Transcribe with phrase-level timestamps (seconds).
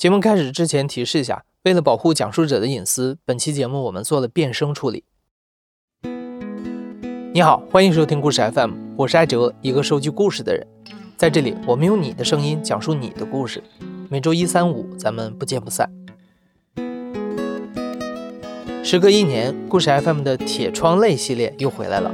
[0.00, 5.04] 节目开始之前提示一下，为了保护讲述者的隐私，本期节目我们做了变声处理。
[7.34, 10.66] 你好，欢迎收听故事 FM，我是艾哲，一个收集故事的人。
[11.18, 13.62] 在这里，我们用你的声音讲述你的故事。
[14.08, 15.92] 每周一、三、五，咱们不见不散。
[18.82, 22.10] 时隔一年，故事 FM 的铁窗泪系列又回来了。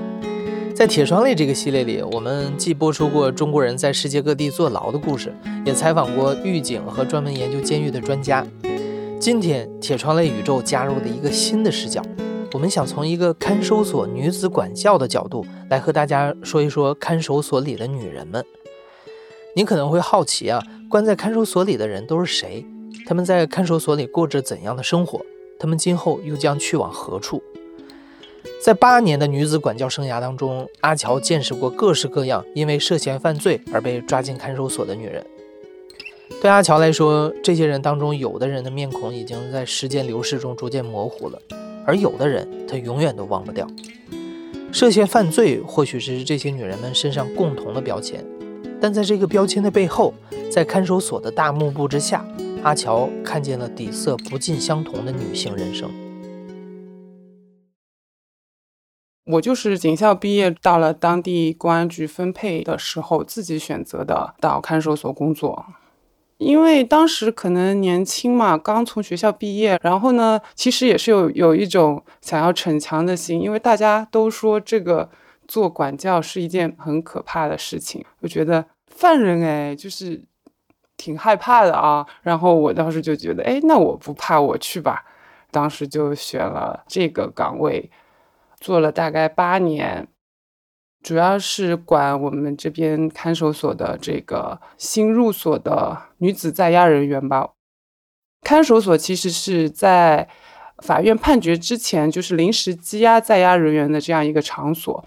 [0.76, 5.34] 在铁窗泪这个系列里，我们既播出过中国人在世界各地坐牢的故事，
[5.64, 8.46] 也采访过狱警和专门研究监狱的专家。
[9.18, 12.02] 今天，铁窗泪宇宙加入了一个新的视角，
[12.52, 18.44] 我们想从一个看守所女子管教的角度来和大家说一说看守所里的女人们。
[19.54, 22.66] 你可能会好奇啊，关在看守所里的人都是谁？
[23.06, 25.24] 他们在看守所里过着怎样的生活？
[25.58, 27.42] 他们今后又将去往何处？
[28.62, 35.24] 在八年的女子管教生涯当中，阿乔见识过各式各样因为涉嫌犯罪而被抓进看守所的女人。
[36.40, 41.38] 对阿乔来说，这些人当中，有的人的面孔已经在时间流逝中逐渐模糊了，
[41.84, 43.64] 而有的人他永远都忘不掉。
[44.72, 48.24] 涉嫌犯罪或许是这些女人们身上共同的标签，
[48.80, 50.12] 但在这个标签的背后，
[50.50, 52.26] 在看守所的大幕布之下，
[52.64, 55.88] 阿乔看见了底色不尽相同的女性人生。
[59.26, 65.66] 我就是警校毕业，到了当地公安局分配的时候，自己选择的到看守所工作。
[66.38, 75.10] 因为当时可能年轻嘛，刚从学校毕业，然后呢，其实也是有有一种想要逞强的心，因为大家都说这个
[75.48, 80.22] 做管教是一件很可怕的事情，我觉得犯人哎，就是
[80.96, 82.06] 挺害怕的啊。
[82.22, 85.04] 然后我当时就觉得，哎，那我不怕，我去吧。
[85.50, 87.90] 当时就选了这个岗位。
[88.60, 90.08] 做了大概八年，
[91.02, 97.50] 主要是管我们这边看守所的这个新入所的女子在押人员吧。
[98.42, 100.28] 看守所其实是在
[100.78, 105.04] 法院判决之前，就是临时羁押在押人员的这样一个场所。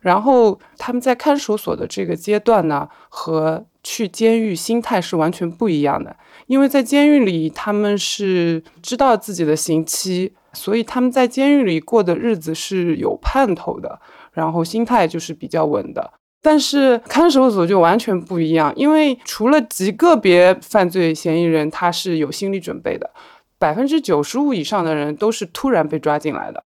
[0.00, 6.16] 然后他们在看守所的这个阶段呢，和去监狱心态是完全不一样的。
[6.46, 10.32] 因为在监狱里，他们是知道自己的刑期。
[10.52, 14.00] 所以他们在监狱里过的日子是有盼头的，
[14.32, 16.12] 然后心态就是比较稳的。
[16.42, 23.10] 但是看守所就完全不一样，因为除了极个别犯罪嫌疑人他是有心理准备的，
[23.58, 26.64] 百分之九十五以上的人都是突然被抓进来的，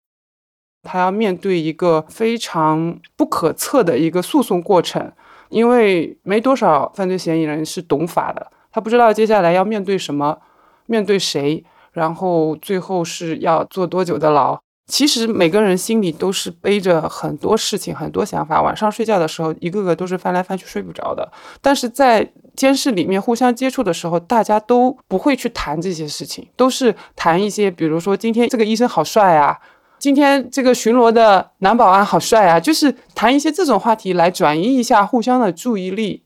[0.83, 5.13] 他要面对一个非常不可测的一个诉讼过程，
[5.51, 10.39] 因为没多少犯罪嫌疑人是懂法的，他不知道接下来要面对什么，
[10.87, 11.65] 面对谁。
[11.93, 14.59] 然后最后是要坐多久的牢？
[14.87, 21.31] 其实每个人心里都是背着很多事情、很多想法，晚上睡觉的时候，一个个都是翻来翻去睡不着的。
[21.61, 29.57] 但是在监视里面互相接触的时候，大家都不会去谈这些事情，都是谈一些，比如说今天这个医生好帅啊，
[30.01, 36.25] 今天这个巡逻的男保安好帅啊，就是谈一些这种话题来转移一下互相的注意力。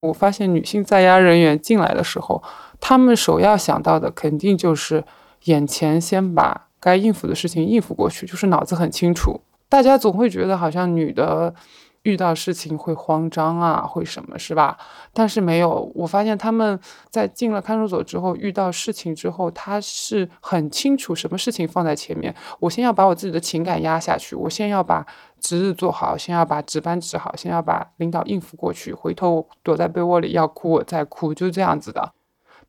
[0.00, 2.42] 我发现女性在押人员进来的时候。
[2.86, 5.02] 他们首要想到的肯定就是
[5.44, 9.40] 眼前先把该应付的事情应付过去，就是脑子很清楚。
[9.70, 11.54] 大家总会觉得好像女的
[12.02, 14.76] 遇到事情会慌张啊，会什么是吧？
[15.14, 16.78] 但是没有，我发现他们
[17.08, 22.34] 在进了看守所之后，遇到事情之后，他是很清楚什么事情放在前面。
[22.60, 25.06] 我先要把我自己的情感压下去，我先要把
[25.40, 28.92] 值日做好，先要把值班值好，先要把领导应付过去。
[28.92, 32.12] 回头躲在被窝里要哭我再哭，就这样子的。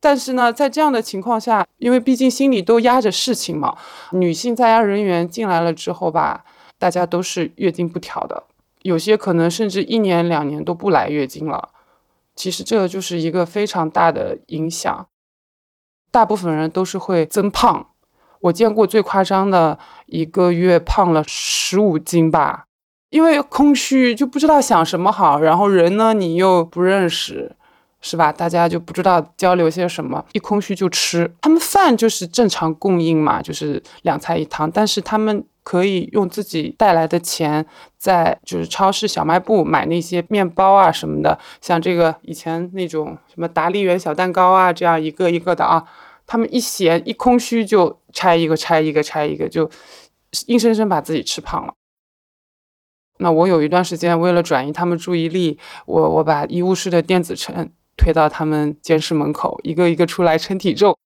[0.06, 3.76] 但是呢，在这样的情况下，因为毕竟心里都压着事情嘛，
[4.12, 6.46] 女性在押人员进来了之后吧，
[6.78, 8.44] 大家都是月经不调的，
[8.84, 11.70] 有些可能甚至一年两年都不来月经了。
[12.36, 15.08] 其实这个就是一个非常大的影响，
[16.12, 17.88] 大部分人都是会增胖。
[18.42, 22.66] 我见过最夸张的一个月胖了十五斤吧，
[23.10, 27.56] 因为空虚就不知道想什么好，然后人呢你又不认识。
[28.08, 28.32] 是吧？
[28.32, 31.34] 大家就不知道交流些什么，一空虚就吃。
[31.42, 34.70] 他们饭就是正常供应嘛，就是两菜一汤。
[34.70, 37.66] 但是他们可以用自己带来的钱，
[37.98, 45.84] 在就是超市小卖部买那些面包啊什么的，像这个以前那种什么达利园小蛋糕啊，这样一个一个的啊。
[46.28, 49.68] 他们一闲一空虚就拆一个拆一个拆一个，就
[50.46, 51.74] 硬生生把自己吃胖了。
[53.18, 55.58] 那我有一段时间为了转移他们注意力，
[55.88, 57.72] 我我把医务室的电子秤。
[57.98, 60.98] 推到他们监室门口，一个一个出来称体重，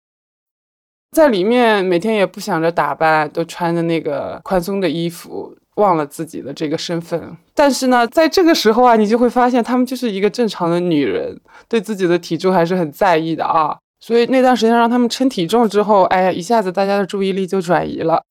[1.12, 5.56] 在里面每天也不想着打扮，都穿着那个宽松的衣服。
[5.76, 7.38] 忘了自己的这个身份。
[7.56, 11.40] 但是呢，在这个时候啊，你就会发现他们就是一个正常的女人，
[11.70, 13.78] 对自己的体重还是很在意的啊。
[14.02, 18.22] 所以那段时间让他们称体重之后，哎呀，一下子大家的注意力就转移了。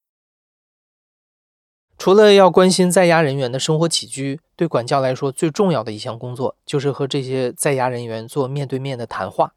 [1.99, 9.53] 除了要关心在押人员的生活起居，对管教来说最重要的一项工作就是和这些在押人员做面对面的谈话。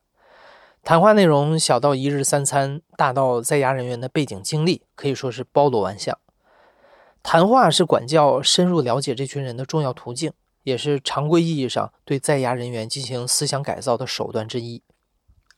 [0.83, 6.17] 谈话内容小到一日三餐，大到在押人员的背景经历，可以说是包罗万象。
[7.21, 10.33] 谈话是管教深入了解这群人的重要途径，
[10.63, 14.81] 也是常规意义上对在押人员进行思想改造的手段之一。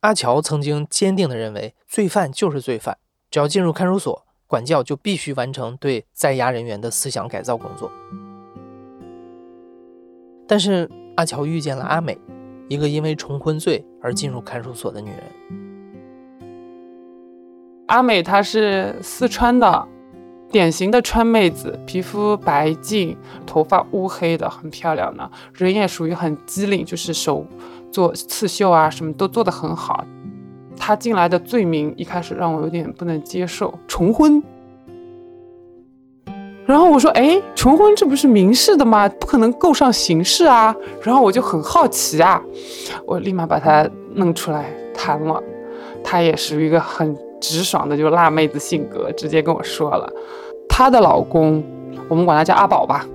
[0.01, 2.97] 阿乔曾经坚定地认为，罪犯就是罪犯，
[3.31, 4.25] 只要进入看守所。
[4.53, 7.91] 管教就必须完成对在押人员的思想改造工作。
[10.47, 12.15] 但是阿乔遇见了阿美，
[12.69, 15.23] 一个因为重婚罪而进入看守所的女人。
[17.87, 19.87] 阿美她是四川的，
[20.51, 23.17] 典型的川妹子，皮肤白净，
[23.47, 27.43] 头发乌黑的，很漂亮的，人也属于很机灵，就是手
[27.91, 30.05] 做刺绣啊，什么都做得很好。
[30.77, 34.41] 他进来的罪名一开始让我有点不能接受，重婚。
[36.65, 39.07] 然后我说：“哎，重婚这不是民事的吗？
[39.19, 40.73] 不可能构上刑事啊。”
[41.03, 42.41] 然后我就很好奇啊，
[43.05, 45.43] 我立马把他弄出来谈了。
[46.03, 50.09] 他也是一个很直爽的，就是辣妹子性格，直接跟我说了，
[50.69, 51.63] 她的老公，
[52.07, 53.05] 我们管他叫阿宝吧，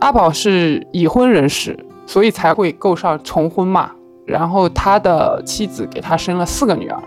[0.00, 3.92] 阿宝是已婚人士，所以才会够上重婚嘛。
[4.30, 7.02] 然后他的妻子给他生了四个女儿，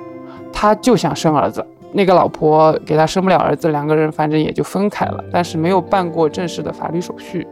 [0.52, 1.66] 他就想生儿子。
[1.94, 7.48] 那个老婆给他生不了儿子，两个人反正也就分开了，但是没有办过正式的法律手续。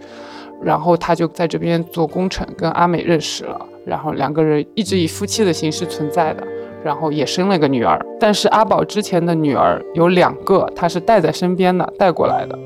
[0.61, 6.43] 然后他就在这边做工程，跟阿美认识了，然后两个人一直以夫妻的形式存在的，
[6.83, 7.99] 然后也生了个女儿。
[8.19, 12.57] 但是阿宝之前的女儿有两个，他是带在身边的，带过来的。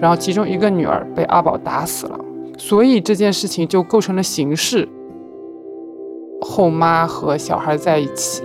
[0.00, 2.18] 然后其中一个女儿被阿宝打死了，
[2.58, 4.88] 所以这件事情就构成了刑事。
[6.46, 8.42] 后妈和小孩在一起，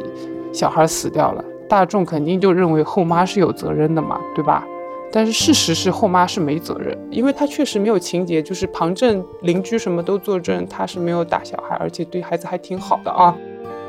[0.53, 4.65] 小孩死掉了，大众肯定就认为后妈是有责任的嘛，对吧？
[5.11, 13.35] 但是事实是后妈是没责任，因为她确实没有情节，就是旁证、邻居什么都作证，她是没有打小孩，而且对孩子还挺好的啊。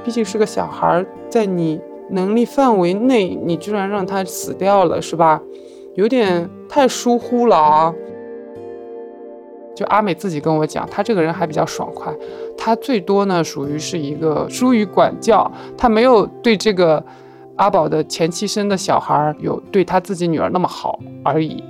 [0.02, 1.80] 毕竟是个小孩，在你
[2.10, 5.40] 能力范围内，你居然让他死掉了，是吧？
[5.94, 7.94] 有点太疏忽了啊。
[9.80, 12.14] 就阿美自己跟我讲，她这个人还比较爽快，
[12.54, 17.02] 她最多呢属于是一个疏于管教，她没有对这个
[17.56, 21.64] 阿宝的前妻生的小孩有对她自己女儿那么好而已。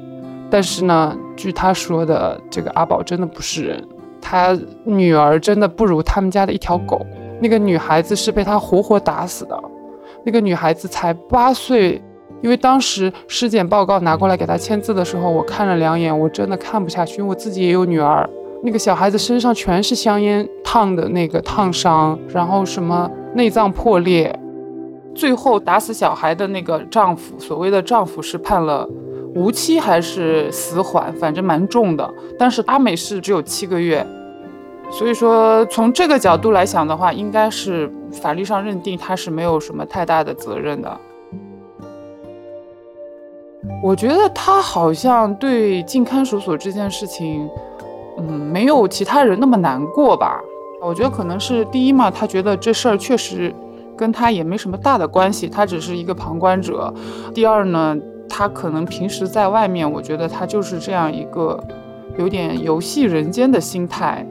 [0.50, 3.88] 但是呢，据她说的，这个阿宝真的不是人，
[4.20, 7.06] 他女儿真的不如他们家的一条狗。
[7.40, 9.56] 那个女孩子是被他活活打死的，
[10.24, 12.02] 那个女孩子才八岁。
[12.42, 18.28] 因为当时尸检报告拿过来给他签字的时候，我看了两眼，我真的看不下去，因为我自己也有女儿。
[18.62, 24.38] 那个小孩子身上全是香烟烫的那个烫伤，然后什么内脏破裂。
[25.14, 28.88] 最后打死小孩的那个丈夫，所谓的丈夫是判了
[29.34, 32.08] 无期还是死缓，反正蛮重的。
[32.38, 34.06] 但是阿美是只有七个月，
[34.90, 41.00] 所以说从这个角度来想的话，应该是法律上认定他是没有什么太大的责任的。
[43.82, 47.48] 我觉得他好像对进看守所这件事情，
[48.18, 50.40] 嗯，没有其他人那么难过吧。
[50.82, 53.54] 我觉得可能是第一嘛，他觉得这事儿确实
[53.96, 56.92] 跟他也没什么大的关系，他只是一个旁观者。
[57.34, 57.96] 第二呢，
[58.28, 61.58] 他可能平时在外面，我觉得他就是这样一个
[62.18, 64.26] 有点游戏人间的心态。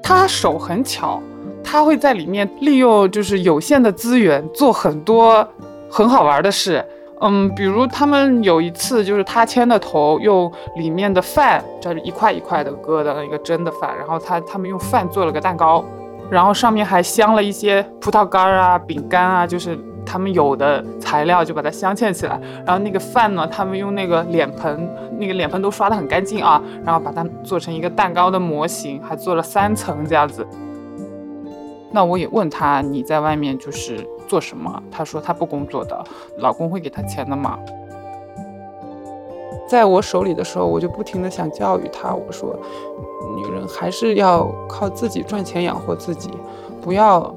[0.00, 1.20] 他手很巧，
[1.62, 5.46] 他会在里面利用就是有限的资源做很多
[5.90, 6.84] 很好玩的事。
[7.20, 15.82] 嗯，比如他们有一次就是他牵的头，用里面的饭，就是一块一块的割的一个蒸的饭，然后他他们用饭做了个蛋糕，
[16.30, 22.38] 然后上面还镶了一些葡萄干啊、饼干啊，就是他们有的材料就把它镶嵌起来。
[22.66, 24.86] 然后那个饭呢，他们用那个脸盆，
[25.18, 30.46] 那个脸盆都刷得很干净啊，然后把它做成一个蛋糕的模型，还做了三层这样子。
[31.92, 34.82] 那我也问他，你在外面就是做什么？
[34.90, 36.04] 她说她不工作的，
[36.38, 37.58] 老公会给她钱的嘛。
[39.68, 42.56] 在我手里的时候，我就不停的想教育她，我说，
[43.36, 46.30] 女人还是要靠自己赚钱养活自己，
[46.80, 47.34] 不要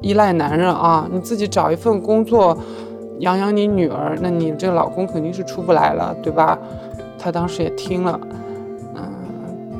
[0.00, 1.08] 依赖男人啊！
[1.10, 2.56] 你自己找一份工作，
[3.20, 6.58] 养养你女儿，那你这个老公肯定是出不来了，对吧？
[7.18, 8.18] 她当时也听了。
[8.96, 9.02] 嗯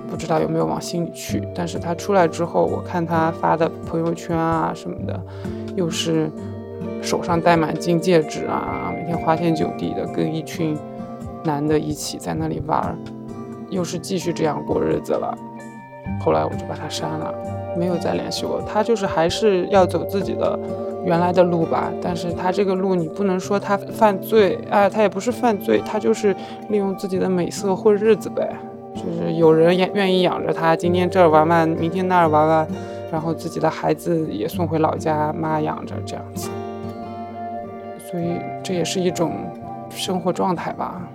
[0.09, 5.19] 不知道有没有往心里去，但是他出来之后，我看他发的朋友圈啊什么的，
[5.77, 6.31] 又是
[7.01, 10.77] 手上戴满金戒指啊，每天花天酒地的，跟一群
[11.45, 12.97] 男的一起在那里玩，
[13.71, 15.37] 又是继续这样过日子了。
[16.21, 17.35] 后来我就把他删了，
[17.77, 18.61] 没有再联系过。
[18.63, 20.59] 他就是还是要走自己的
[21.05, 26.35] 原来的路吧，但是他这个路你不能说他犯罪，哎，他也不是犯罪，他就是
[26.69, 28.49] 利用自己的美色混日子呗。
[28.95, 32.69] 就是有人愿愿意养着他，今天这儿玩玩，明天那儿玩玩，
[33.13, 36.49] 然后自己的孩子也送回老家，妈养着这样子。
[38.11, 39.35] 所以这也是一种
[39.91, 41.07] 生活状态吧。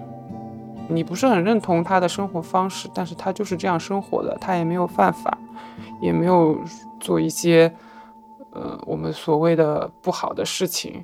[0.87, 5.35] 你不是很认同他的生活方式，但是他就是这样生活的，他也没有犯法，
[5.99, 6.55] 也没有
[6.99, 7.73] 做一些
[8.51, 11.03] 呃我们所谓的不好的事情。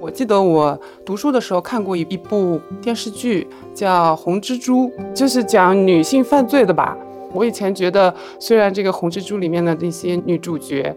[0.00, 6.96] 我记得我读书的时候看过一一部电视剧，叫《红蜘蛛》，就是讲女性犯罪的吧。
[7.34, 10.94] 我以前觉得，虽然这个《红蜘蛛》里面的那些女主角，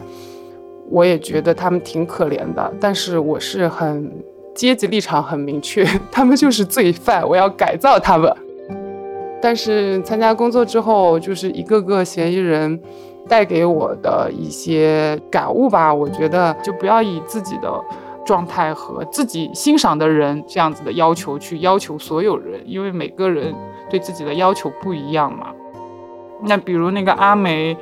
[0.89, 4.09] 我也觉得她们挺可怜的，但是我是很
[4.55, 8.33] 阶级立场很明确， 她们就是罪犯，我要改造她们。
[9.41, 12.79] 但是参加工作之后，就是一个个嫌疑人
[13.27, 17.83] 带给我的一些感悟吧，我觉得就不要以自己的。
[18.27, 23.55] 状态和自己欣赏的人这样子的要求去要求所有人，因为每个人
[23.89, 25.47] 对自己的要求不一样嘛。
[26.43, 27.75] 那比如那个阿梅，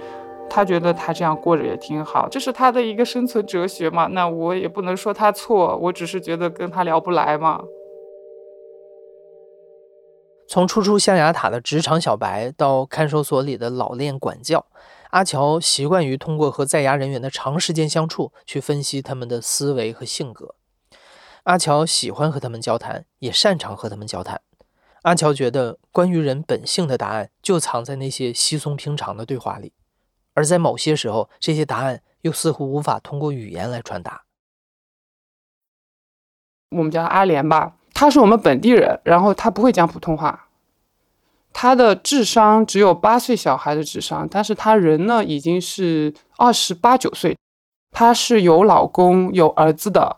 [0.49, 4.07] 她觉得她这样过着也挺好，这是她的一个生存哲学嘛。
[4.07, 7.61] 那我也不能说她错，我只是觉得跟她聊不来嘛。
[10.47, 14.65] 从初出象牙塔的职场小白到看守所里的老练管教。
[15.09, 20.55] 阿乔习惯于通过和在押人员的长时间相处去分析他们的思维和性格。
[21.43, 24.41] 阿乔喜欢和他们交谈，也擅长和他们交谈。
[25.05, 29.71] 阿乔觉得，关于人本性的答案就藏在那些稀松平常的对话里，
[30.33, 34.23] 而在某些时候，这些答案又似乎无法通过语言来传达。
[36.71, 40.49] 我们叫阿莲吧，他是我们本地人，然后他不会讲普通话。
[41.53, 47.37] 她的智商只有八岁小孩的智商，但是她人呢已经是二十八九岁，
[47.91, 50.17] 她是有老公有儿子的，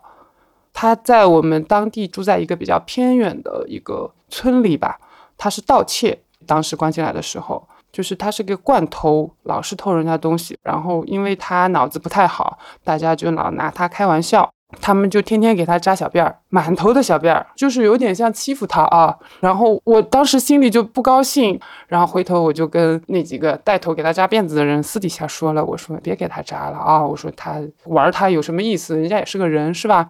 [0.80, 4.96] 他在我们当地住在一个比较偏远的一个村里吧，
[5.36, 6.16] 他是盗窃，
[6.46, 14.48] 当时关进来的时候，就是他是个惯偷，老是偷人家东西，然后因为他脑子不太好，大家就老拿他开玩笑。
[14.80, 19.18] 他们就天天给他扎小辫儿，满头的小辫儿，就是有点像欺负他啊。
[19.40, 21.58] 然后我当时心里就不高兴，
[21.88, 28.96] 然后回头我就跟那几个带头给他扎辫子的人私底下说了，我说别给他扎了啊，我说他玩他有什么意思？
[28.96, 30.06] 人家也是个人是吧？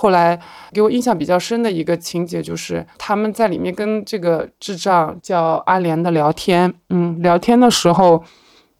[0.00, 0.40] 后来
[0.72, 8.22] 给我印象比较深的一个情节就是他们在里面跟这个智障叫阿莲的聊天，嗯，聊天的时候，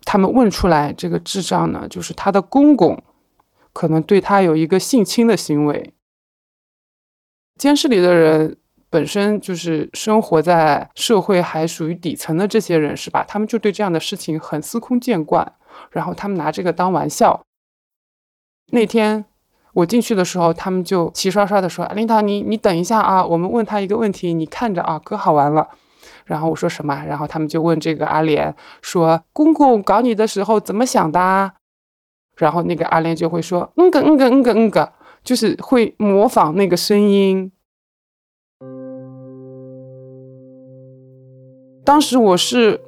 [0.04, 3.02] 他们问出来这个智障呢，就是他的公公。
[3.72, 5.94] 可能对他有一个性侵的行为。
[7.56, 8.56] 监视里的人
[8.90, 13.24] 本身就是生活在社会还属于底层的这些人，是吧？
[13.28, 15.52] 他们就对这样的事情很司空见惯，
[15.92, 17.42] 然后他们拿这个当玩笑。
[18.72, 19.26] 那天
[19.74, 25.68] 我进去的时候，他们就齐刷刷的说：“林涛，你你等一下啊，我们问他一个问题，你看着啊，可好玩了。”
[26.24, 27.04] 然后我说什么？
[27.06, 31.52] 然后他们就问这个阿莲说：“公公搞你的时候怎么想的？”
[32.36, 34.92] 然后那个阿莲就会说嗯个嗯个嗯个嗯个，
[35.24, 37.50] 就是会模仿那个声音。
[41.84, 42.80] 当时我是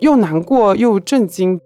[0.00, 1.60] 又难过又震惊。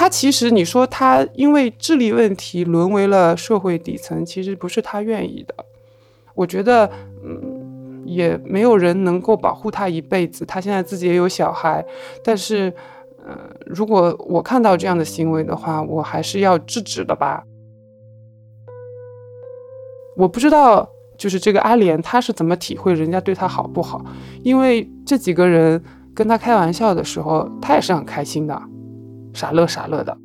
[0.00, 5.54] 他其实你说他因为智力问题沦为了社会底层，其实不是他愿意的。
[6.34, 6.90] 我觉得
[7.22, 10.46] 嗯，也没有人能够保护他一辈子。
[10.46, 11.84] 他现在自己也有小孩，
[12.24, 12.72] 但是。
[13.22, 17.44] 呃，如果我看到这样的行为的话，我还是要制止的吧。
[20.16, 20.88] 我不知道，
[21.18, 24.02] 就是这个阿莲他是怎么体会人家对他好不好，
[24.42, 28.58] 因为这几个人跟他开玩笑的时候，他也是很开心的，
[29.32, 30.16] 傻乐傻乐的。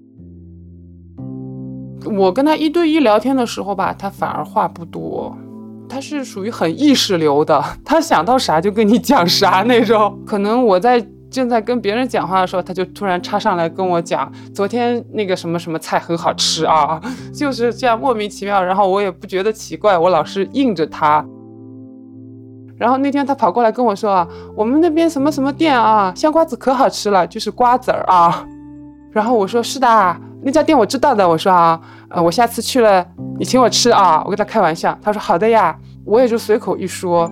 [2.18, 5.36] 我跟他一对一聊天的时候吧，他反而话不多，
[5.90, 10.20] 他是属于很意识流的，他想到啥就跟你讲啥那种。
[10.26, 11.06] 可能我在。
[11.32, 17.02] 正在跟别人讲话的时候，他就突然插上来跟我讲，昨天那个什么什么菜很好吃啊，
[17.34, 18.64] 就是这样莫名其妙。
[18.64, 21.26] 然后我也不觉得奇怪，我老是应着他。
[22.78, 28.48] 然后那天他跑过来跟我说啊，我们那边什么什么店啊，香瓜子可好吃了，就是瓜子儿啊。
[29.16, 31.28] 然后我说是的，那家店我知道的。
[31.28, 31.80] 我说啊，
[32.10, 33.08] 呃，我下次去了，
[33.40, 34.22] 你请我吃啊。
[34.26, 37.32] 我跟他开玩笑，他说好的呀，我也就随口一说。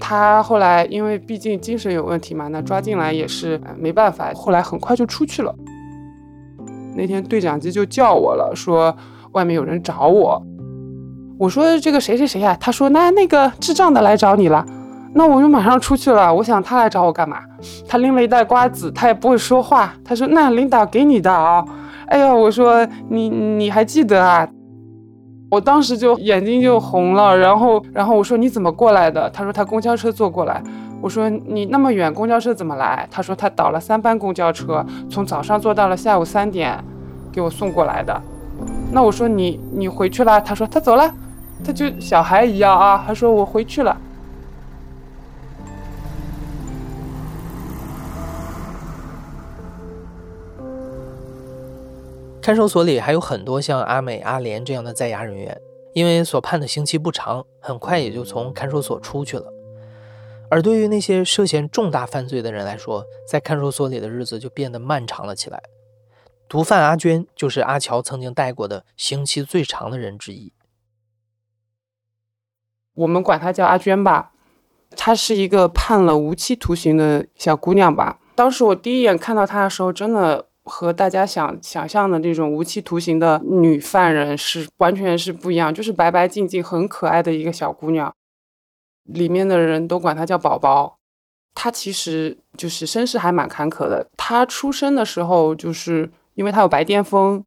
[0.00, 4.32] 他后来因为毕竟精神有问题嘛，那抓进来也是没办法。
[4.34, 5.54] 后来很快就出去了。
[6.94, 8.96] 那天对讲机就叫我了，说
[9.32, 10.42] 外面有人找我。
[11.38, 12.56] 我说这个谁谁谁呀？
[12.58, 14.64] 他说那那个智障的来找你了。
[15.16, 16.32] 那我就马上出去了。
[16.32, 17.38] 我想他来找我干嘛？
[17.88, 19.94] 他拎了一袋瓜子，他也不会说话。
[20.04, 21.64] 他说那领导给你的啊。
[22.08, 24.46] 哎呀，我说你你还记得啊？
[25.50, 27.34] 我当时就眼睛就红了。
[27.34, 29.30] 然后然后我说你怎么过来的？
[29.30, 30.62] 他说他公交车坐过来。
[31.00, 33.08] 我说你那么远公交车怎么来？
[33.10, 36.78] 他说他倒了三班公交车，从早上坐到了下午三点，
[37.32, 38.22] 给我送过来的。
[38.92, 40.38] 那我说你你回去了？
[40.42, 41.10] 他说他走了。
[41.64, 43.96] 他就小孩一样啊，他说我回去了。
[52.46, 55.60] 看守所里还有很多像阿美、阿莲这样的在押人员，
[55.94, 59.52] 因为所判的刑期不长，很快也就从看守所出去了。
[60.48, 65.60] 而对于那些涉嫌重大犯罪的人来说，在看守所里的日子就变得漫长了起来。
[66.48, 70.52] 毒贩阿娟就是阿乔曾经带过的刑期最长的人之一。
[72.94, 74.30] 我们管她叫阿娟吧，
[74.90, 78.20] 她是一个判了无期徒刑的小姑娘吧。
[78.36, 88.12] 当时我第一眼看到她的时候，真的和大家想想象的那种无期徒刑的女犯人是完全是不一样，就是白白净净、很可爱的一个小姑娘。
[89.04, 90.98] 里面的人都管她叫宝宝。
[91.54, 94.06] 她其实就是身世还蛮坎坷的。
[94.16, 97.44] 她出生的时候，就是因为她有白癜风。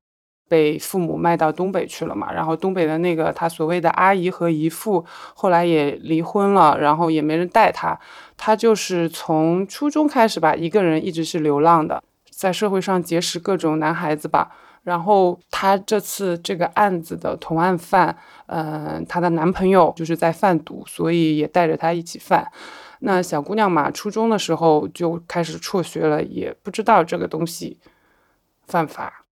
[0.49, 7.99] 被父母卖到东北去了嘛，然后东北的那个他所谓的阿姨和姨父后来也离婚了，然后也没人带他，
[8.35, 12.03] 他就是从初中开始吧，一个人一直是流浪的，
[12.39, 14.49] 在社会上结识各种男孩子吧，
[14.83, 18.15] 然后她这次这个案子的同案犯，
[18.45, 22.49] 嗯，她的男朋友就是在贩毒，所以也带着她一起贩。
[23.01, 27.77] 那小姑娘嘛，初中的时候就开始辍学了，也不知道这个东西
[28.65, 29.25] 犯法。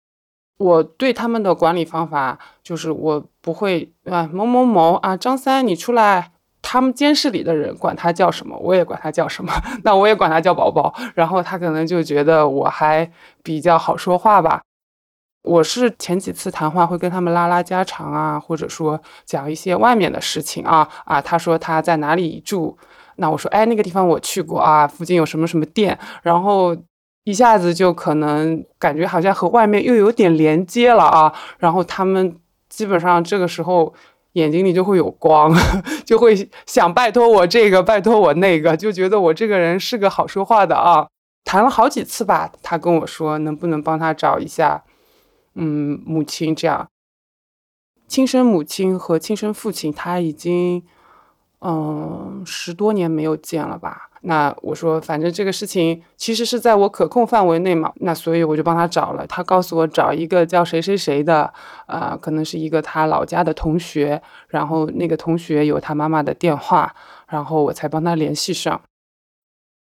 [0.57, 6.31] 我对他们的管理方法就是，我不会啊某某某啊张三你出来，
[6.75, 9.51] 他们监视里的人管他叫什么，我也管他叫什么，
[9.83, 10.93] 那我也管他叫宝宝。
[11.13, 13.09] 然后他可能就觉得我还
[13.41, 14.61] 比较好说话吧。
[15.43, 21.21] 我是前几次谈话会跟他们拉拉家常啊，或者说讲一些外面的事情啊啊。
[21.21, 22.77] 他说他在哪里住，
[23.15, 26.75] 那我说哎那个地方我去过啊，附近有什么什么店，然后。
[27.27, 32.35] 一下子就可能感觉好像和外面又有点连接了啊，然后他们
[32.69, 33.91] 基本上这个时候
[34.35, 35.53] 眼睛里就会有光，
[36.05, 41.07] 就会想拜托我这个，拜托我那个，就觉得我这个人是个好说话的啊。
[41.43, 44.83] 谈了好几次吧，他跟我说能不能帮他找一下，
[45.53, 46.89] 嗯，母亲这样，
[48.07, 50.83] 亲生母亲和亲生父亲他已经
[51.59, 54.04] 嗯十多年没有见了吧。
[54.27, 59.25] 那我说，反正这个事情其实是在我可控范围内嘛，那所以我就帮他找了。
[59.27, 61.53] 他告诉我找一个叫谁谁谁的，
[61.85, 66.95] 啊，可能是一个他老家的同学，然后那个同学有他妈妈的电话，
[67.27, 68.81] 然后我才帮他联系上。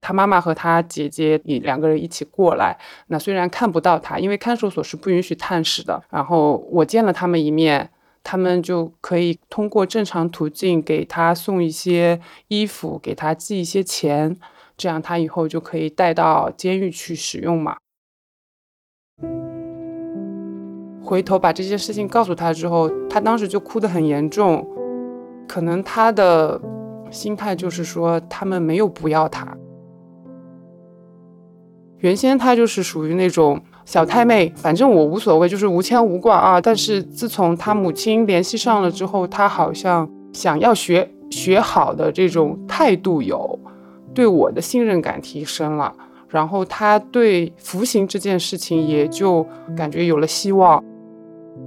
[0.03, 2.77] 他妈妈和他姐姐你两个人一起过来，
[3.07, 7.91] 那虽然看不到他，因为看守所是不允许探视的，然后我见了他们一面。
[8.25, 14.35] 他们就可以通过正常途径给他送一些衣服，给他寄一些钱，
[14.79, 17.77] 这样他以后就可以带到监狱去使用嘛。
[21.05, 24.67] 回头把这些事情告诉他之后，他当时就哭得很严重，
[25.47, 26.59] 可能他的
[27.11, 29.55] 心态就是说他们没有不要他。
[31.99, 33.63] 原先他就是属于那种。
[33.85, 36.61] 小太妹，反正我无所谓，就是无牵无挂啊。
[36.61, 43.59] 但是自从他母亲联系上了之后，他好像想要学学好的这种态度有，
[44.15, 45.93] 对我的信任感提升了。
[46.29, 50.83] 然后他对服刑这件事情也就感觉有了希望。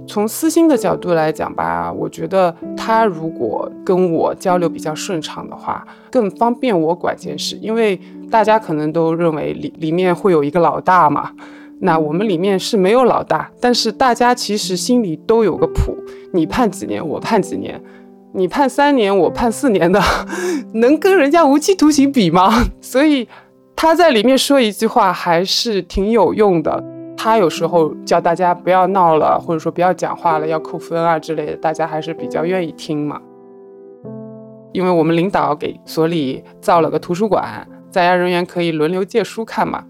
[0.06, 7.98] 从私心的角度来讲吧，我觉得他如果跟我交流比较顺畅的话，更方便我管件事，因为
[8.30, 11.30] 大家可能都认为里里面会有一个老大嘛。
[11.80, 15.96] 那我们里面是没有老大，但是大家其实心里都有个谱。
[16.32, 17.74] 你判几年，我判几年；
[18.34, 20.00] 你判三年，我判四年的，
[20.74, 22.64] 能跟人家无期徒刑比吗？
[22.80, 23.28] 所以
[23.76, 26.82] 他在里面说一句话还是挺有用的。
[27.16, 33.20] 他有时候叫大家不要闹了，或者说不要讲话了，要扣分啊之类的，大家还是比较愿意听嘛。
[34.72, 39.84] 因为我们领导给所里造了个图书馆，在押人员可以轮流借书看嘛。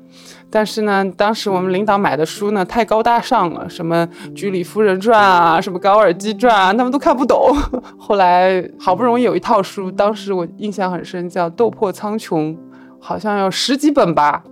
[0.51, 7.55] 但是呢，当时我们领导买的书呢太高大上了，什么《居里夫人传》啊，什么《高尔基传》啊，他们都看不懂。
[7.99, 12.55] 后来好不容易有一套书，当时我印象很深，叫《斗破苍穹》，
[12.99, 14.43] 好像有十几本吧。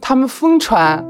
[0.00, 1.04] 他们疯传，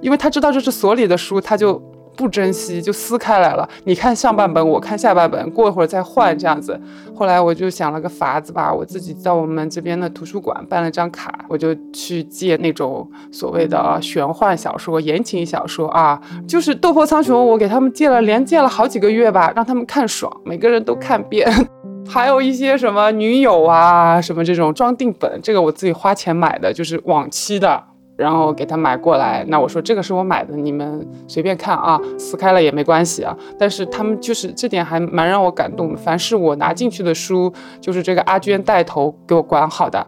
[0.00, 1.80] 因为他知道这是所里的书，他就
[2.18, 3.66] 不珍惜，就撕开来了。
[3.84, 6.78] 你看上半本，我看下半本，过一会儿再换这样子。
[7.14, 21.48] 后来我就想了个法子吧，我自己到我们这边的图书馆办了张卡，我就去借那种所谓的玄幻小说、言情小说啊，就是《斗破苍穹》，我给他们借了，连借了好几个月吧，让他们看爽，每个人都看遍。
[22.08, 27.84] 还有一些什么女友啊，什么这种装订本，这个我自己花钱买的，就是往期的。
[28.18, 33.34] 然后给他买过来，那我说这个是我买的，你们随便看啊，撕开了也没关系啊。
[33.56, 40.04] 但是他们就是这点还蛮让我感动的，凡是我拿进去的书，就是这个阿娟带头给我管好的，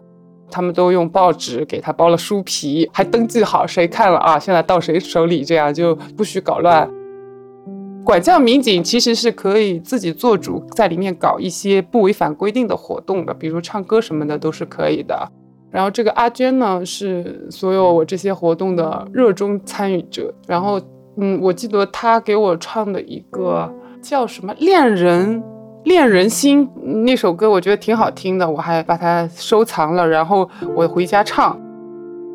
[0.51, 6.89] 他们都用报纸给他包了书皮，还登记好谁看了啊，现在到谁手里，这样就不许搞乱。
[8.03, 15.31] 管教民警其实是可以自己做主，在里面搞一些不违反规定的活动的，比如唱歌什么的都是可以的。
[15.71, 20.33] 然后这个阿娟呢，是所有我这些活动的热衷参与者。
[20.45, 20.79] 然后，
[21.15, 25.41] 嗯，我记得她给我唱的一个叫什么《恋人
[25.85, 26.67] 恋人心》
[27.03, 30.05] 那首歌，我觉得挺好听的，我还把它收藏了。
[30.05, 31.57] 然后我回家唱。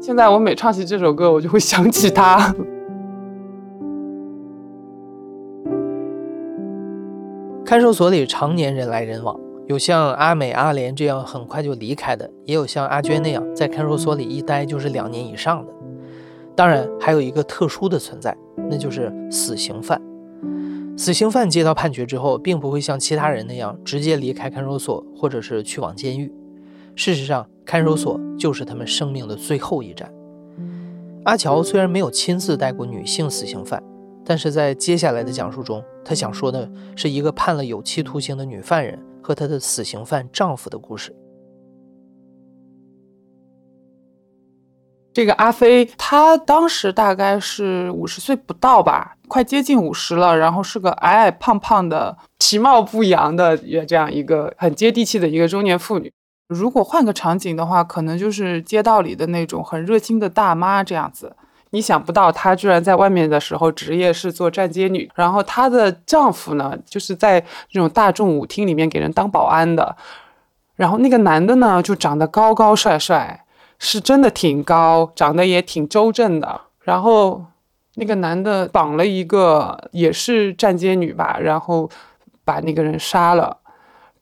[0.00, 2.54] 现在我每唱起这首歌，我就会想起她。
[7.64, 9.38] 看守所里常年人来人往。
[9.66, 15.72] 有像阿美、阿莲这样很快就离开的，也有像阿娟那样在看守所里一待就是两年以上的。
[16.54, 18.36] 当然，还有一个特殊的存在，
[18.70, 20.00] 那就是死刑犯。
[20.96, 26.32] 死刑犯接到判决之后，并不会像其他人那样直接离开看守所，或者是去往监狱。
[26.94, 30.10] 事实上，看守所就是他们生命的最后一站。
[31.24, 33.82] 阿乔虽然没有亲自带过女性死刑犯，
[34.24, 38.96] 但是在接下来的讲述中，他想说的是一个判了有期徒刑的女犯人。
[39.26, 41.12] 和她的死刑犯丈夫的故事。
[45.12, 56.12] 这个阿飞，他当时大概是五十岁不到吧，快接近五十了，然后是个矮矮胖胖的、其貌不扬的，也这样一个很接地气的一个中年妇女。
[56.48, 61.34] 如果换个场景的话，可能就是街道里的那种很热心的大妈这样子。
[61.70, 69.96] 你想不到，她居然在外面的时候职业是做站街女，然后她的丈夫呢，就是在那种大众舞厅里面给人当保安的。
[70.76, 73.44] 然后那个男的呢，就长得高高帅帅，
[73.78, 76.60] 是真的挺高，长得也挺周正的。
[76.80, 77.44] 然后
[77.94, 81.90] 那个男的绑了一个也是站街女吧，然后
[82.44, 83.56] 把那个人杀了。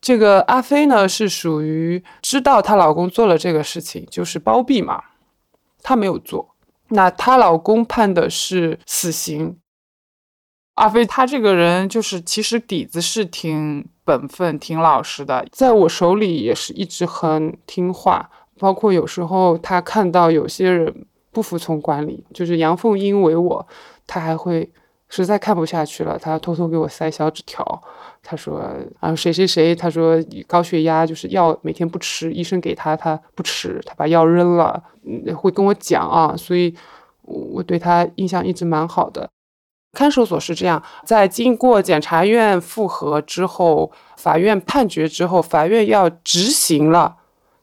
[0.00, 5.02] 这个阿飞呢，是属于知道她老公做了这个事情，就是包庇嘛，
[5.82, 6.53] 她没有做。
[6.88, 9.58] 那她老公判的是死刑。
[10.74, 18.28] 阿飞他这个人就是其实底子是挺本分、挺老实的，在我手里也是一直很听话。
[18.58, 23.68] 包括有时候他看到有些人不服从管理，就是阳奉阴违我，
[24.06, 24.68] 他还会
[25.08, 27.82] 实在看不下去了，他偷偷给我塞小纸条。
[28.22, 28.64] 他说
[29.00, 36.74] 啊，谁谁谁，他说高血压就是药每天不吃，医生给他他不吃，他把药扔了，嗯会跟我讲啊，所以
[37.22, 39.28] 我对他印象一直蛮好的。
[39.92, 47.16] 看守所是这样，在经过检察院复核之后，法院判决之后，法院要执行了，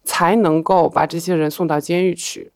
[0.04, 2.54] 才能够把这些人送到监狱去。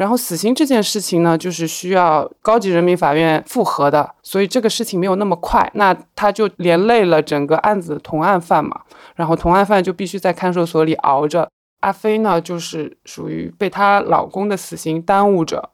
[0.00, 5.70] 然后死刑这件事情呢，就是需要高级人民法院复核的，所以这个事情没有那么快。
[5.74, 8.80] 那他就连累了整个案子的同案犯嘛，
[9.16, 11.46] 然后同案犯就必须在看守所里熬着。
[11.80, 15.68] 阿飞呢，就是属于被她老公的死刑耽误着，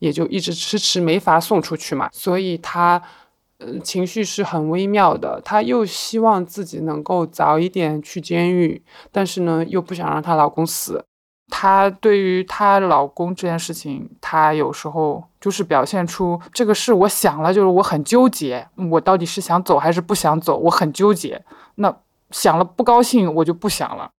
[0.00, 3.00] 也就一直迟迟没法送出去嘛，所以她
[3.58, 5.40] 呃情绪是很微妙的。
[5.44, 11.04] 她又希望自己能够早一点去监狱，但是呢，又不想让她老公死。
[11.50, 21.44] 她对于她老公这件事情，她有时候就是表现出这个事，我想了，就是我很纠结，我到底是想走还是不想走，我很纠结。
[21.74, 21.94] 那
[22.30, 24.10] 想了不高兴，我就不想了。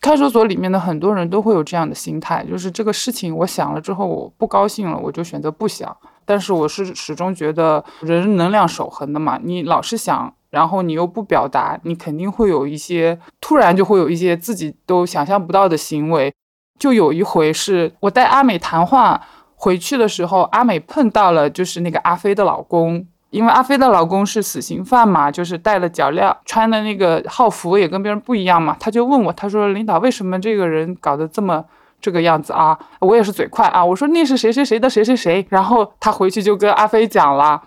[0.00, 5.96] 看守所里面的很多人都会有这样的心态，就是这个事情我想了之后，我不高兴了，我就选择不想。
[6.24, 10.32] 但是我是始终觉得人能量守恒的嘛，你老是想。
[10.56, 16.32] 然后你又不表达，你肯定会有一些突然就会有一些自己都想象不到的行为。
[16.78, 19.20] 就有一回是我带阿美谈话
[19.54, 28.74] 回去的时候，阿美碰到了就是那个阿飞的老公，因为阿飞的老公是死刑犯嘛，就是戴了脚镣，穿的那个号服也跟别人不一样嘛。
[28.80, 31.62] 他就问我，他说领导为什么这个人搞得这么
[32.00, 32.78] 这个样子啊？
[33.00, 35.46] 我也是嘴快啊，我说那是谁谁谁的谁谁谁。
[35.50, 37.62] 然后他回去就跟阿飞讲了。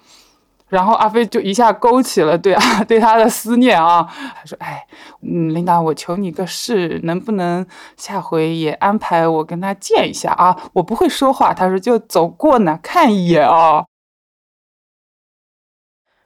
[0.70, 4.86] 然后阿飞就一下勾起了对啊 对他的思念啊，他说：“哎，
[5.22, 7.66] 嗯，领导，我求你个事，能不能
[7.98, 10.70] 下回也安排我跟他见一下啊？
[10.74, 13.86] 我不会说话。”他说：“就走过呢，看一眼啊。”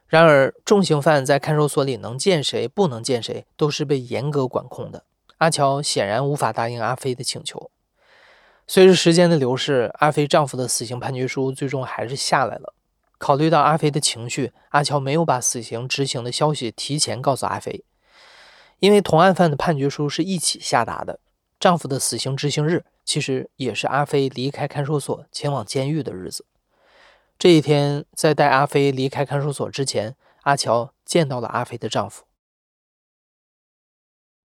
[0.06, 5.04] 然而，重刑犯在看守所里能见谁、不能见谁，都是被严格管控的。
[5.38, 7.70] 阿乔显然无法答应阿飞的请求。
[8.66, 12.74] 随着时间的流逝，阿飞丈夫的死刑判决书最终还是下来了。
[13.18, 17.84] 考虑到阿飞的情绪，阿乔没有把死刑执行的消息提前告诉阿飞，
[18.80, 21.20] 因为同案犯的判决书是一起下达的。
[21.60, 26.44] 丈夫的死刑执行日，其实也是阿飞离开看守所前往监狱的日子。
[27.38, 32.24] 这一天，在带阿飞离开看守所之前，阿乔见到了阿飞的丈夫。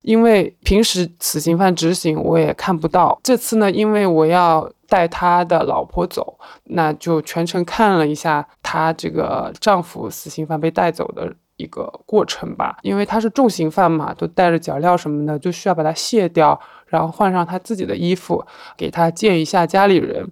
[0.02, 12.78] 因为平时死刑犯执行我也看不到，这次呢，因为我要带他的老婆走，那就全程看了一下他这个丈夫死刑犯被带走的一个过程吧。
[12.82, 18.46] 因为他是重刑犯嘛，都带着脚镣什么的，就需要把它卸掉，然后换上他自己的衣服，
[18.78, 20.28] 给他见一下家里人。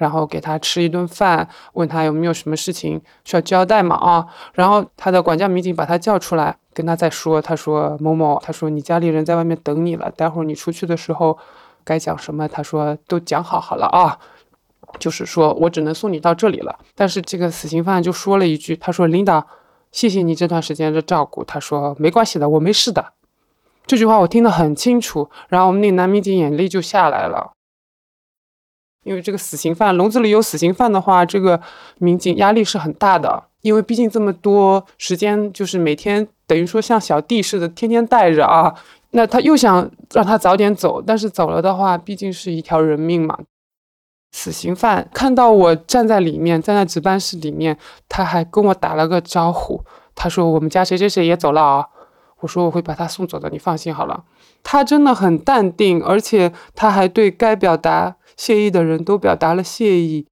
[0.00, 4.26] 然后给他吃一顿饭，问他有没有什么事情需要交代嘛啊？
[4.54, 11.38] 然后他的管教民警把他叫出来，跟他再说，他说某某，他说你家里人在外面等你了，待会儿你出去的时候
[11.84, 12.48] 该讲什么？
[12.48, 14.18] 他说都讲好好了啊，
[14.98, 16.78] 就是说我只能送你到这里了。
[16.94, 19.46] 但是这个死刑犯就说了一句，他说领导，
[19.92, 21.44] 谢谢你这段时间的照顾。
[21.44, 23.12] 他说没关系的，我没事的。
[23.86, 27.52] 这句话我听得很清楚，然后我们那男民警眼泪就下来了。
[29.02, 31.60] 因为这个死刑犯笼子里有死刑犯的话，这个
[31.98, 33.44] 民警压力是很大的。
[33.62, 38.74] 因为毕竟这么多时间，就是每天等于说像小弟似的，天天带着啊。
[39.10, 43.38] 那他又想让他早点走，但是走了的话，毕竟是一条人命嘛。
[44.32, 47.76] 死刑犯看到我站在里面，站在值班室里面，
[48.08, 49.84] 他还跟我打了个招呼，
[50.14, 51.86] 他说：“我们家谁谁谁也走了啊。”
[52.40, 54.24] 我说：“我会把他送走的，你放心好了。”
[54.62, 58.16] 他真的很淡定，而且他还对该表达。
[58.40, 60.26] 谢意的人都表达了谢意。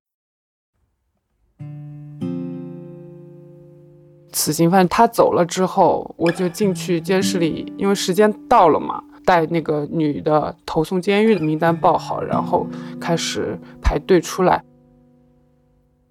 [4.32, 12.66] 死刑犯他走了之后，我就进去监室里，因为时间到了嘛，带那个女的投送监狱的名单报好，然后
[12.98, 14.64] 开始排队出来。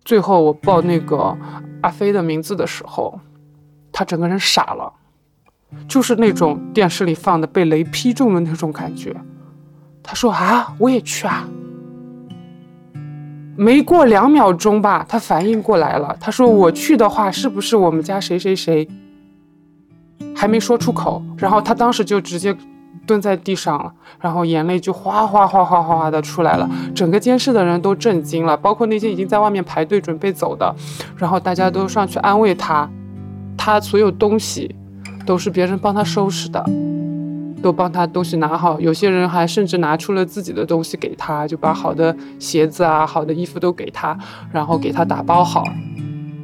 [0.05, 1.35] 最后我报那个
[1.81, 3.19] 阿飞的名字的时候，
[3.91, 4.93] 他整个人傻了，
[5.89, 9.19] 就是那种电视里放的被雷劈中的那种感觉。
[10.03, 11.49] 他说：“啊，我也去啊。”
[13.57, 16.15] 没过两秒钟吧，他反应过来了。
[16.19, 18.87] 他说：“我去的话，是不是我们家谁谁谁？”
[20.35, 22.55] 还没说出口，然后他当时就直接
[23.07, 26.69] 蹲在地上了，然后眼泪就哗哗哗哗哗哗的出来了。
[26.93, 30.75] 整个监视的人都震惊了，包括那些已经在外面排队准备走的，
[31.17, 32.87] 然后大家都上去安慰他。
[33.57, 34.75] 他所有东西
[35.25, 36.63] 都是别人帮他收拾的。
[37.61, 44.17] 都帮他东西拿好，有些人还甚至拿出了自己的东西给他，就把好的鞋子啊、好的衣服都给他，
[44.51, 45.63] 然后给他打包好。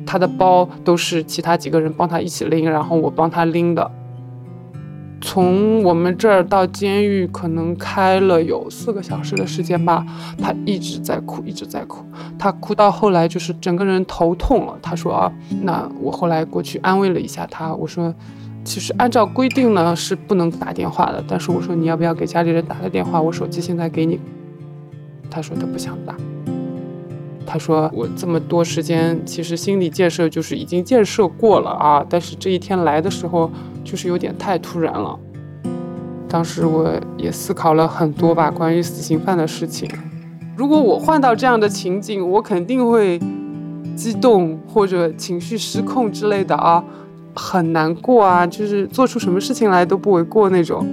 [0.05, 3.89] 他的包都是其他几个人帮他一起拎，然后我帮他拎的。
[5.21, 10.05] 从我们这儿到监狱可能开了有四个小时的时间吧，
[10.37, 12.03] 他一直在哭，一直在哭。
[12.37, 14.77] 他哭到后来就是整个人头痛了。
[14.81, 18.13] 他说啊，那我后来过去安慰了一下他，我说。
[18.63, 23.21] 其实按照规定呢是不能打电话的，但是我说你要不要给家里人打个电话？
[23.21, 24.19] 我手机现在给你。
[25.29, 26.15] 他说他不想打。
[27.45, 33.51] 他说我这么多时间其实心理建设就是已经建设过了啊，但是这一天来的时候
[33.83, 35.19] 就是有点太突然了。
[36.27, 39.87] 当时我也思考了很多吧，关于死刑犯的事情。
[40.55, 43.19] 如果我换到这样的情景，我肯定会
[43.95, 46.83] 激动或者情绪失控之类的啊。
[47.35, 50.87] 很难过啊，就是做出什么事情来都不为过那种。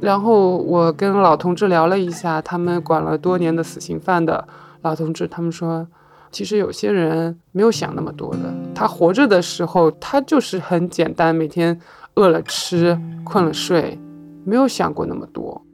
[0.00, 4.46] 然后我跟老同志聊了一下，他们管了多年的死刑犯的
[4.82, 5.86] 老同志，他们说，
[6.30, 8.52] 其实有些人没有想那么多的。
[8.74, 11.80] 他活着的时候，他就是很简单，每天
[12.14, 13.98] 饿了吃，困了睡，
[14.44, 15.64] 没有想过那么多。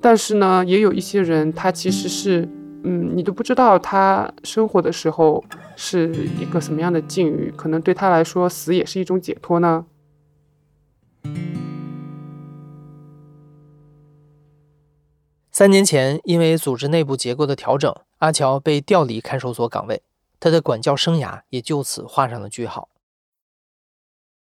[0.00, 2.48] 但是呢，也有一些人，他其实是。
[2.84, 5.44] 嗯，你都不知道他生活的时候
[5.76, 9.86] 是一个什么样的境遇，可能对他来说死也是一种解脱呢。
[15.50, 20.02] 三年前，因为组织内部结构的调整，阿乔被调离看守所岗位，
[20.40, 22.88] 他的管教生涯也就此画上了句号。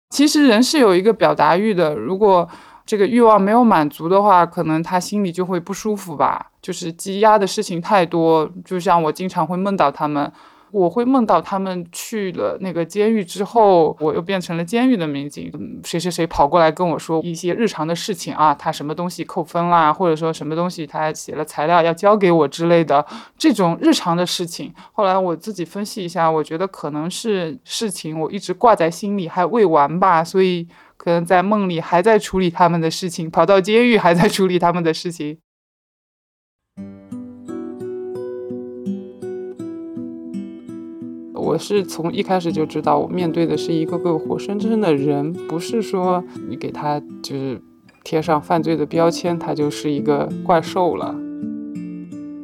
[0.09, 2.49] 其实人是有一个表达欲的，如果。
[2.89, 6.47] 这个欲望没有满足的话，可能他心里就会不舒服吧。
[6.59, 10.31] 就是积压的事情太多，就像我经常会梦到他们，
[10.71, 15.51] 我会梦到他们去了那个监狱之后，我又变成了监狱的民警。
[15.83, 23.05] 谁谁谁跑过来跟我说一些日常的事情啊，他什么东西扣分啦，或者说什么东西他写了材料要交给我之类的
[23.37, 24.73] 这种日常的事情。
[24.93, 30.67] 后来我自己分析一下，我觉得可能是事情我一直挂在心里还未完吧，所以
[30.99, 35.37] 可能在梦里还在处理他们的事情，跑到监狱还在处理他们的事情。
[41.33, 47.61] 我是从一开始就知道，我面对的是一个个活生生的人，不是说你给他就是
[48.03, 51.15] 贴上犯罪的标签，他就是一个怪兽了。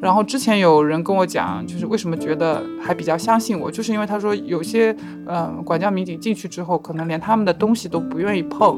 [0.05, 8.77] 然后之前有人跟我讲，就是为什么觉得还比较相信我，就是因为他说有些嗯管教民警进去之后，可能连他们的东西都不愿意碰，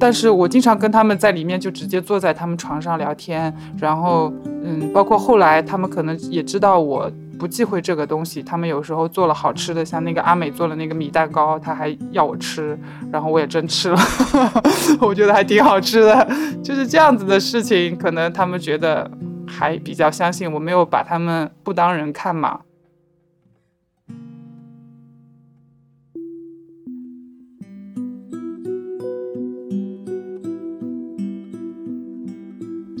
[0.00, 4.32] 但是我经常跟他们在里面就直接坐在他们床上聊天，然后
[4.64, 7.12] 嗯，包括后来他们可能也知道我。
[7.38, 12.76] 不忌讳这个东西，他们有时候做了好吃的，像那个阿美做的那个米蛋糕，他还要我吃，
[13.12, 13.98] 然后我也真吃了，
[14.98, 16.28] 我觉得还挺好吃的。
[16.64, 19.08] 就是这样子的事情，可能他们觉得
[19.48, 22.60] 还比较相信我，没有把他们不当人看嘛。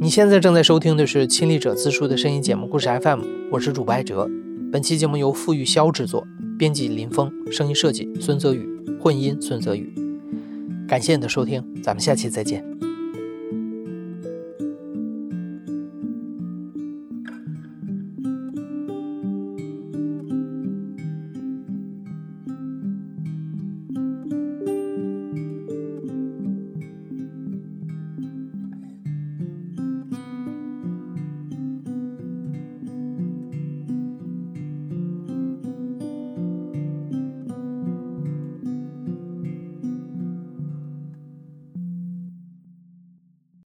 [0.00, 3.20] 你现在正在收听的是亲历者自述的声音节目《故事 FM》，
[3.52, 4.26] 我是主播艾哲。
[4.72, 6.26] 本期节目由付玉霄制作，
[6.58, 8.66] 编辑林峰，声音设计孙泽宇，
[8.98, 9.92] 混音孙泽宇。
[10.86, 12.87] 感谢你的收听，咱们下期再见。